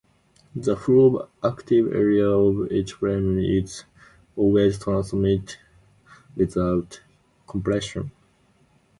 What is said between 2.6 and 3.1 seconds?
each